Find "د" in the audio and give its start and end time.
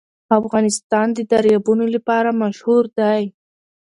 1.13-1.19